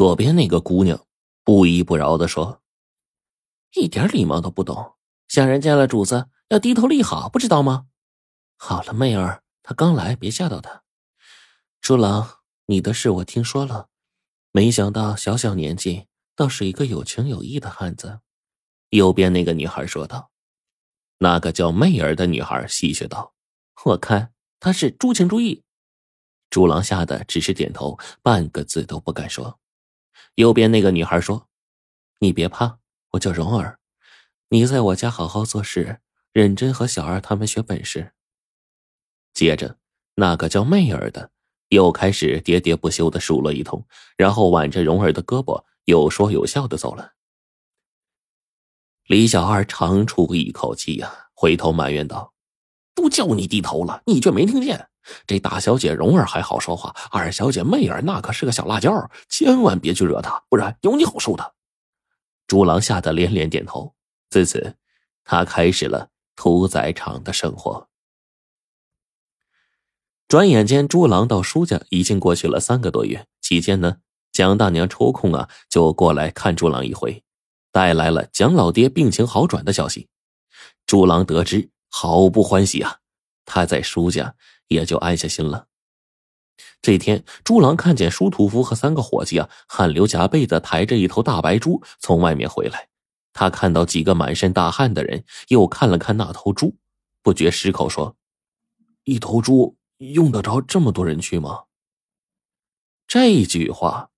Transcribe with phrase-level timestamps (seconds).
[0.00, 1.06] 左边那个姑娘
[1.44, 2.62] 不依不饶的说
[3.76, 4.94] ：“一点礼貌都不懂，
[5.28, 7.88] 下人见了主子要低头立好，不知道吗？”
[8.56, 10.84] 好了，媚儿，他刚来，别吓到他。
[11.82, 13.88] 朱郎，你的事我听说了，
[14.52, 18.20] 没想到小小年纪倒是一个有情有义的汉子。
[18.88, 20.30] 右边那个女孩说道
[21.20, 23.34] ：“那个叫媚儿的女孩戏谑道
[23.84, 25.62] ：‘我看她是朱情朱义。’
[26.48, 29.59] 朱郎吓得只是点头，半个字都不敢说。
[30.40, 31.48] 右边那个女孩说
[32.20, 32.78] ：‘你别怕，
[33.10, 33.78] 我叫蓉儿，
[34.48, 36.00] 你在我家好好做事，
[36.32, 38.14] 认真和小二他们学本事。’
[39.34, 39.76] 接着，
[40.14, 41.30] 那个叫媚儿的
[41.68, 43.86] 又开始喋喋不休的数落一通，
[44.16, 47.12] 然后挽着蓉儿的胳膊，有说有笑的走了。”
[49.04, 52.32] 李小二长出一口气呀，回头埋怨道
[52.94, 54.88] ：“都叫你低头了，你却没听见。
[55.26, 61.54] 这大小姐蓉儿还好说话，二小姐媚儿那可是个小辣椒，千万别去惹她，不然有你好受的。”
[62.46, 63.94] 朱郎吓得连连点头。
[64.28, 64.76] 自此，
[65.24, 67.88] 他开始了屠宰场的生活。
[70.28, 73.96] 转眼间，朱郎到舒家已经过去了三个多月，期间呢，
[74.30, 77.24] 蒋大娘抽空啊，就过来看朱郎一回。
[77.72, 80.08] 带来了蒋老爹病情好转的消息，
[80.86, 82.98] 朱郎得知好不欢喜啊！
[83.44, 84.34] 他在舒家
[84.68, 85.66] 也就安下心了。
[86.80, 92.88] 这天，朱郎看见舒屠夫和三个伙计啊，汗流浃背的抬着一头大白猪从外面回来。
[93.32, 96.76] 他看到几个满身大汗的人，又看了看那头猪，
[97.22, 98.16] 不觉失口说
[99.04, 101.64] ：“一头猪用得着这么多人去吗？”
[103.06, 104.08] 这句话。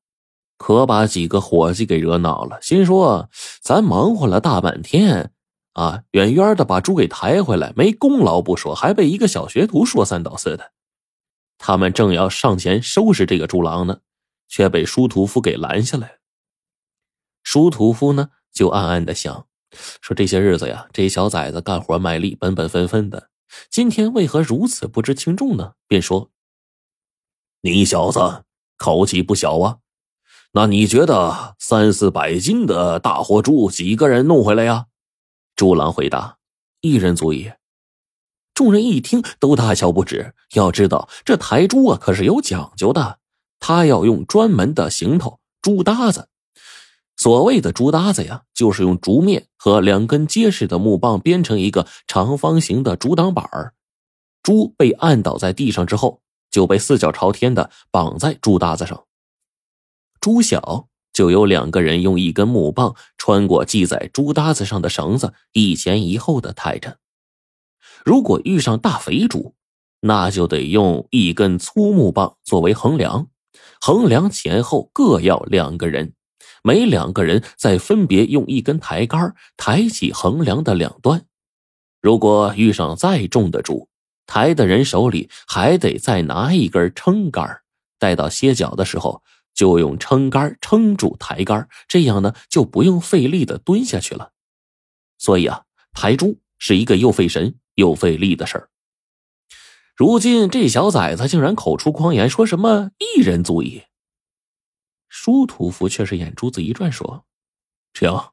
[0.59, 3.28] 可把几个伙计给惹恼了，心说
[3.61, 5.31] ：“咱忙活了大半天，
[5.73, 10.73] 啊，远远的把猪给抬回来，没功劳不说，还被一个小学徒说三道四的。”
[11.59, 14.00] 他们正要上前收拾这个猪郎呢，
[14.48, 16.19] 却被舒屠夫给拦下来。
[17.45, 19.47] 舒屠夫呢，就暗暗的想
[20.03, 23.31] ：“说这些日子呀，这小崽子干活卖力，本本分分的，
[23.71, 26.31] 今天为何如此不知轻重呢？”便说
[27.62, 28.44] ：“你小子
[28.77, 29.78] 口气不小啊。”
[30.55, 34.87] 那你觉得三四百斤的大活猪几个人弄回来呀？
[35.62, 36.39] 猪郎回答
[36.83, 37.53] ：“一人足矣。”
[38.53, 40.34] 众人一听都大笑不止。
[40.55, 43.21] 要知道这抬猪啊可是有讲究的，
[43.61, 46.28] 他要用专门的行头猪搭子。
[47.17, 53.73] 所谓的猪搭子呀，就是用竹篾和两根结实的木棒编成一个长方形的竹挡板儿。
[54.43, 59.05] 猪被按倒在地上之后，就被四脚朝天的绑在猪搭子上。
[60.21, 66.99] 猪小就有两个人用一根木棒穿过系在猪搭子上的绳子，一前一后的抬着。
[68.05, 69.55] 如果遇上大肥猪，
[70.00, 73.28] 那就得用一根粗木棒作为横梁，
[73.81, 76.15] 横梁前后各要两个人，
[76.65, 81.27] 每两个人再分别用一根抬杆抬起横梁的两端。
[82.00, 83.89] 如果遇上再重的猪，
[84.27, 87.61] 抬的人手里还得再拿一根撑杆，
[87.99, 89.23] 待到歇脚的时候。
[89.54, 94.32] 就用撑杆撑住抬杆，这样呢就不用费力的蹲下去了。
[95.18, 98.68] 所以啊，抬猪是一个又费神又费力的事儿。
[99.94, 103.82] 如今这小崽子竟然口出狂言，说什么一人足矣。
[105.08, 107.24] 舒屠夫却是眼珠子一转，说
[107.92, 108.32] ：“这样，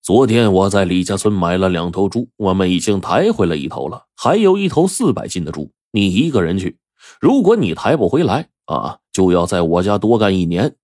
[0.00, 6.78] 昨天我在李家村买了两头猪，我们已经抬回来一头了，还有一头四百斤的猪，你一个人去。
[7.20, 10.76] 如果你抬不回来。”啊，就要在我家多干一年。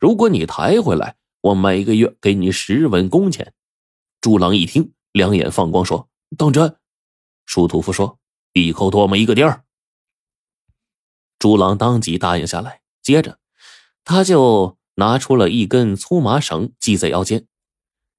[0.00, 3.54] 如果你抬回来，我每个月给你十文工钱。
[4.20, 6.76] 朱郎一听，两眼放光，说：“当真？”
[7.46, 8.18] 舒屠夫说
[8.52, 9.64] ：“一口唾沫一个钉儿。”
[11.38, 12.82] 朱郎当即答应下来。
[13.02, 13.38] 接着，
[14.04, 17.46] 他就拿出了一根粗麻绳系在腰间，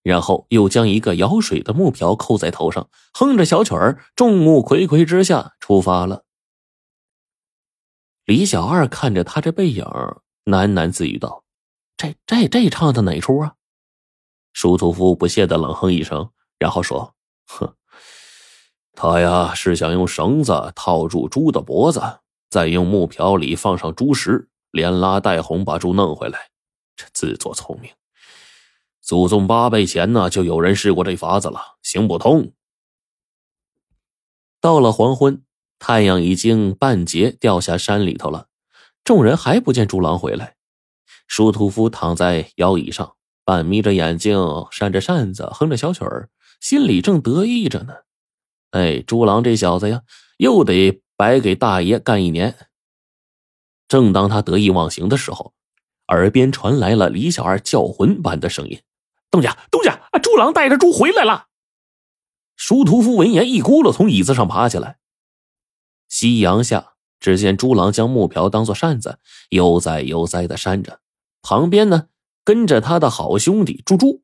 [0.02, 6.26] 然后又将一个舀水的木瓢扣在头上，哼着小曲儿，众目睽睽之下出发了。
[8.32, 9.84] 李小二看着他这背影，
[10.46, 11.44] 喃喃自语道
[11.98, 13.56] ：“这、这、这唱的哪出啊？”
[14.56, 17.14] 舒屠夫不屑的冷哼一声，然后说
[17.46, 17.76] ：“哼，
[18.94, 22.00] 他呀是想用绳子套住猪的脖子，
[22.50, 26.52] 再用木瓢里放上猪食，连拉带哄把猪弄回来。
[26.96, 27.92] 这自作聪明。
[29.02, 32.54] 祖宗八辈前呢就有人试过这法子了，行不通。”
[34.62, 35.44] 到了黄昏。
[35.84, 38.46] 太阳已经半截掉下山里头了，
[39.04, 40.54] 众人还不见猪郎回来。
[41.28, 44.38] 舒屠夫躺在摇椅上，半眯着眼睛，
[44.70, 46.30] 扇着扇子，哼着小曲儿，
[46.60, 47.96] 心里正得意着呢。
[48.70, 50.04] 哎，猪郎这小子呀，
[50.38, 52.56] 又得白给大爷干一年。
[53.88, 55.56] 正当他得意忘形的时候，
[56.10, 58.80] 耳边传来了李小二叫魂般的声音
[59.32, 61.48] ：“东家，东家，猪狼带着猪回来了！”
[62.56, 65.00] 舒屠夫闻言，一咕噜从椅子上爬起来。
[66.22, 69.18] 夕阳下，只见猪郎将木瓢当做扇子，
[69.50, 71.00] 悠哉悠哉的扇着，
[71.42, 72.10] 旁边呢
[72.44, 74.22] 跟着他的好兄弟猪猪。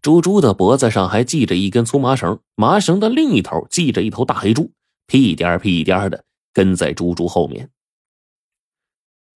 [0.00, 4.72] 猪猪的脖子上还系着一根粗麻绳，麻绳的另一头系着一头大黑猪，
[5.06, 6.24] 屁颠屁颠的
[6.54, 7.70] 跟在猪猪后面。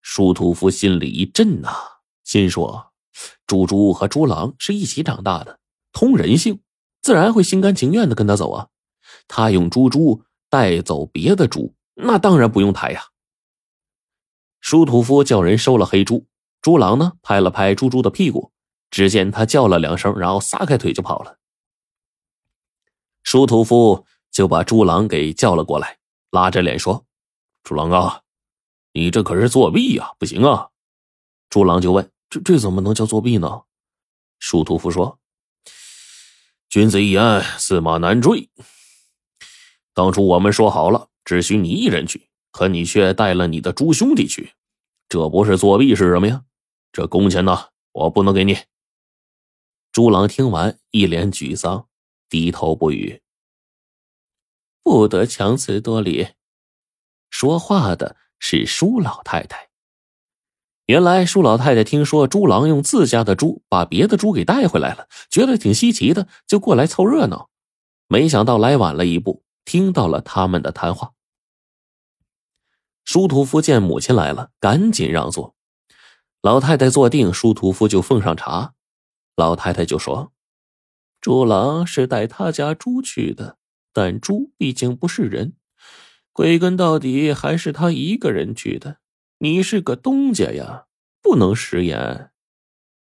[0.00, 1.68] 舒屠夫心里一震呐，
[2.24, 2.92] 心说：
[3.46, 5.58] 猪猪和猪狼是一起长大的，
[5.92, 6.60] 通人性，
[7.02, 8.68] 自然会心甘情愿的跟他走啊。
[9.28, 10.22] 他用猪猪
[10.54, 13.06] 带走别的猪，那当然不用抬呀。
[14.60, 16.28] 舒屠夫叫人收了黑猪，
[16.62, 18.52] 猪狼呢拍了拍猪猪的屁股。
[18.88, 21.40] 只见他叫了两声，然后撒开腿就跑了。
[23.24, 25.98] 舒屠夫就把猪狼给叫了过来，
[26.30, 27.04] 拉着脸说
[27.64, 28.20] ：“猪狼啊，
[28.92, 30.68] 你这可是作弊呀，不行啊！”
[31.50, 33.62] 猪狼就问：“这这怎么能叫作弊呢？”
[34.38, 35.18] 舒屠夫说
[36.70, 38.48] ：“君子一言，驷马难追。
[39.94, 44.52] 当初我们说好了，只许你一人去，可你却带了你的猪兄弟去，
[45.08, 46.44] 这不是作弊是什么呀？
[46.92, 48.58] 这工钱呢，我不能给你。”
[49.92, 51.86] 猪郎听完，一脸沮丧，
[52.28, 53.22] 低头不语。
[54.82, 56.30] 不得强词夺理。
[57.30, 59.70] 说话的是舒老太太。
[60.86, 67.48] 原来舒老太太听说猪郎用自家的猪把别的猪给带回来了，觉得挺稀奇的，就过来凑热闹。
[68.08, 71.12] 没想到来晚了一步，听到了他们的谈话。
[73.04, 75.54] 舒屠夫见母亲来了，赶紧让座。
[76.40, 78.74] 老太太坐定，舒屠夫就奉上茶。
[79.36, 80.32] 老太太就说
[81.20, 83.58] ：“猪郎是带他家猪去的，
[83.92, 85.54] 但猪毕竟不是人，
[86.32, 88.98] 归根到底还是他一个人去的。
[89.38, 90.86] 你是个东家呀，
[91.20, 92.30] 不能食言。”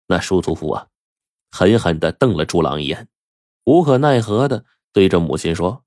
[0.08, 0.88] 那舒屠夫啊，
[1.50, 3.08] 狠狠的瞪了猪郎一眼，
[3.64, 5.84] 无可奈何的对着母亲说：“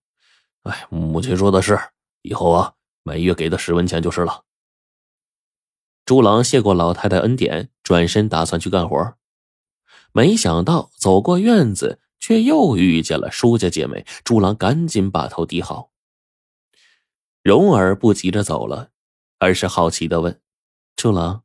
[0.68, 1.80] 哎，母亲说的是，
[2.22, 2.74] 以后啊，
[3.04, 4.44] 每月给他十文钱就是了。”
[6.06, 9.16] 朱郎谢过老太太恩典，转身打算去干活。
[10.14, 14.06] 没想到走过院子，却又遇见了舒家姐妹。
[14.24, 15.92] 朱郎赶紧把头低好。
[17.44, 18.90] 蓉儿不急着走了，
[19.40, 20.42] 而是好奇的问
[20.96, 21.44] ：“朱郎，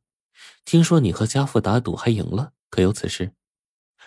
[0.65, 3.33] 听说你和家父打赌还赢了，可有此事？”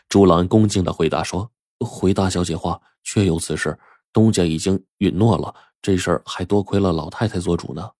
[0.08, 3.78] 朱郎恭敬的回答说：“回大小姐话，确有此事。
[4.16, 7.90] 东家已经允诺了，这事儿还多亏了老太太做主呢。”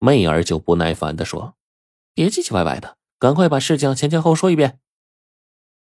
[0.00, 1.54] 媚儿就不耐烦的说
[2.12, 4.80] ：“别唧唧歪歪的，赶快把事情前前后说一遍。”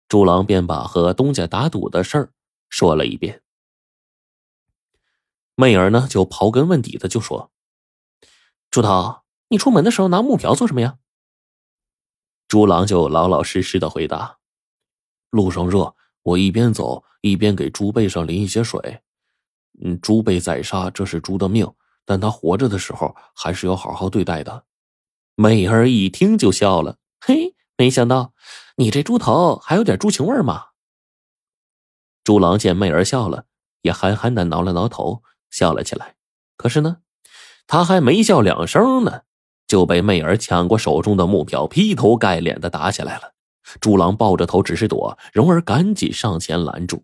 [0.06, 2.32] 朱郎便把和东家打赌的事儿
[2.68, 3.42] 说了一遍。
[5.54, 7.50] 媚儿呢，就刨根问底的就说
[8.70, 10.98] ：“朱涛，你出门的时候拿木瓢做什么呀？”
[12.46, 14.38] 朱郎就老老实实的回答
[15.30, 19.02] ：“路上热，我一边走一边给猪背上淋一些水。
[19.82, 21.70] 嗯，猪被宰杀，这是猪的命，
[22.04, 24.64] 但他活着的时候还是要好好对待的。”
[25.34, 28.32] 媚儿一听就笑了：“嘿，没想到。”
[28.78, 30.64] 你这猪头还有点猪情味吗？
[32.24, 33.46] 猪狼见媚儿笑了，
[33.80, 36.16] 也憨憨的挠了挠头，笑了起来。
[36.58, 36.98] 可是呢，
[37.66, 39.22] 他还没笑两声呢，
[39.66, 43.32] 就被媚儿抢过手中的木瓢，劈头盖脸的打起来了。
[43.80, 47.02] 猪狼抱着头只是躲，蓉儿赶紧上前拦住。